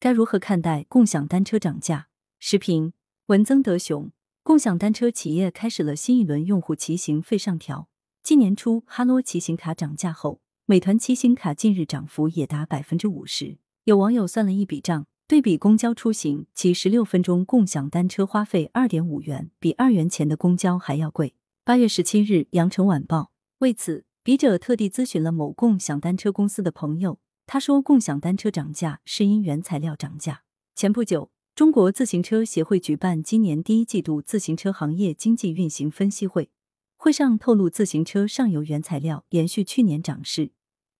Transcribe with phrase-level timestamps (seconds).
[0.00, 2.06] 该如何看待共享单车涨价？
[2.38, 2.92] 时评：
[3.26, 4.12] 文曾德雄。
[4.44, 7.88] 共享单车企业开始了新一轮用户骑行费上调。
[8.22, 13.58] 今年初，哈罗骑行卡涨价后，美团骑行卡近日涨幅也达百分之五十。
[13.84, 21.34] 有网友算了一笔账，对比公交出行，骑十六分钟共享单车花费二点五元，比二元钱的公交还要贵。
[21.64, 27.18] 八月十七日，羊城晚报为此，笔者特地咨询了某共享单车公司的朋友，
[27.50, 30.42] 他说，共享单车涨价是因原材料涨价。
[30.76, 31.32] 前不久。
[31.54, 36.50] 中国自行车协会举办今年第一季度自行车行业经济运行分析会，
[36.96, 40.52] 会上透露，自行车上游原材料延续去年涨势，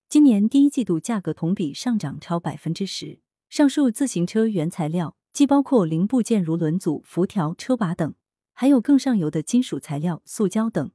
[0.09, 3.21] 今年第一季度价格同比上涨超百分之十。
[3.49, 8.15] 上述自行车原材料既包括零部件如轮组、辐条、车把等，
[8.53, 10.91] 还有更上游的金属材料、塑胶等，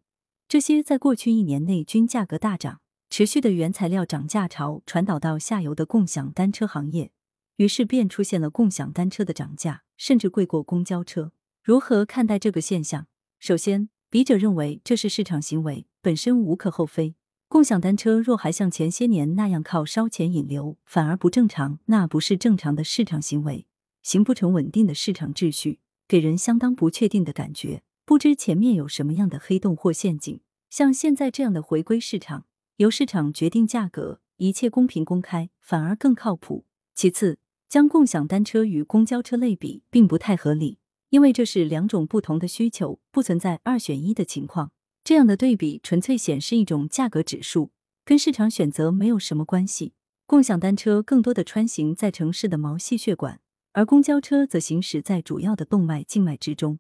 [0.50, 2.82] 这些在过去一年内均价格大涨。
[3.16, 7.12] 持续的原材料涨价潮传导到下游的共享单车行业。
[7.58, 11.32] 于是便出现了共享单车的涨价，甚至贵过公交车。
[11.62, 13.06] 如何看待这个现象？
[13.38, 17.14] 首先，笔者认为这是市场行为，本身无可厚非。
[17.48, 23.68] 共享单车若还像前些年那样靠烧钱引流，反而不正常，那不是正常的市场行为，
[24.02, 27.84] 形不成稳定的市场秩序，给人相当不确定的感觉。
[28.06, 30.42] 不知前面有什么样的黑洞或陷阱。
[30.72, 32.46] 像现在这样的回归市场，
[32.78, 36.66] 由市场决定价格，一切公平公开，反而更靠谱。
[36.94, 37.40] 其次。
[37.70, 40.78] 将共享单车与公交车类比，并不太合理，
[41.10, 44.72] 因为这是两种不同的需求，不存在二选一的情况。
[45.04, 47.72] 这样的对比纯粹显示一种价格指数，
[48.06, 49.94] 跟市场选择没有什么关系。
[50.28, 56.78] 共享单车更多的穿行在城市的毛细血管，而公交车则行驶在主要的动脉、静脉之中，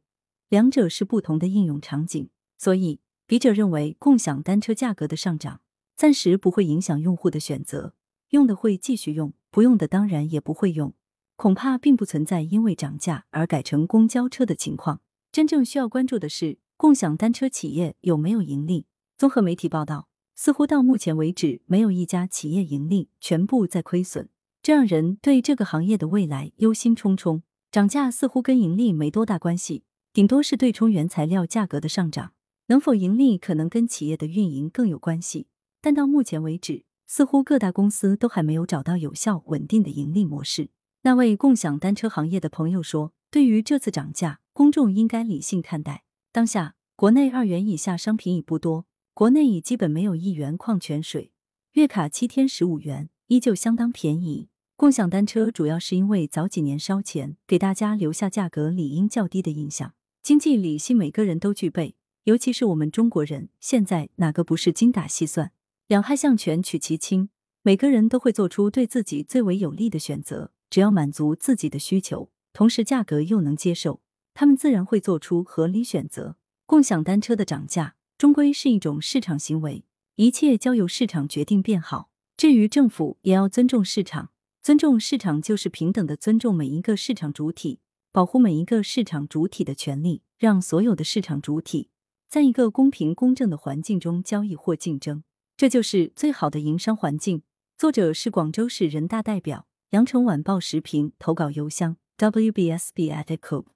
[0.49, 2.29] 两者是不同的应用场景。
[2.55, 5.61] 所以，笔者认为，共享单车价格的上涨
[5.95, 7.93] 暂时不会影响用户的选择。
[8.29, 10.93] 用的会继续用，不用的当然也不会用，
[11.35, 15.01] 恐怕并不存在因为涨价而改成公交车的情况。
[15.31, 18.87] 真正需要关注的是，共享单车企业有没有盈利？
[19.17, 24.29] 综合媒体报道，似乎到目前为止没有一家企业盈利，全部在亏损，
[24.63, 27.43] 这让人对这个行业的未来忧心忡忡。
[27.71, 32.33] 涨价似乎跟盈利没多大关系，顶多是对冲原材料价格的上涨，
[32.67, 35.47] 能否盈利可能跟企业的运营更有关系。
[35.83, 36.85] 但到目前为止。
[37.05, 40.69] 似乎各大公司都还没有找到有效稳定的盈利模式。
[41.03, 46.05] 那位共享单车行业的朋友说：“对于这次涨价，公众应该理性看待。
[46.31, 51.33] 当下国内二元以下商品已不多，国内已基本没有一元矿泉水，
[51.73, 54.47] 月卡七天十五元，依旧相当便宜。
[54.75, 59.93] 共享单车主要是因为早几年烧钱，给大家留下价格理应较低的印象。
[60.23, 65.51] 经济理性每个人都具备，尤其是我们中国人，现在哪个不是精打细算？”
[65.93, 67.29] 两害相权取其轻，
[67.61, 70.51] 每个人都会做出对自己最为有利的选择。
[70.71, 74.01] 只要满足自己的需求，同时价格又能接受，
[74.33, 76.35] 他们自然会做出合理选择。
[76.65, 82.09] 共享单车的涨价终归是一种市场行为，一切交由市场决定便好。
[82.35, 84.31] 至于政府，也要尊重市场，
[84.63, 87.81] 尊重市场就是平等的尊重每一个市场主体，
[88.11, 91.91] 保护每一个市场主体的权利，让所有的市场主体
[92.27, 95.23] 在一个公平公正的环境中交易或竞争。
[95.55, 97.43] 这就是最好的营商环境。
[97.77, 103.67] 作者是广州市人大代表，羊城晚报时评投稿邮箱：wbsb@com。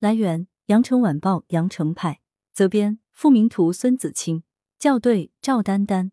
[0.00, 2.20] 来源：羊城晚报羊城派。
[2.52, 4.42] 责编：付明图，孙子清。
[4.78, 6.12] 校对：赵丹丹。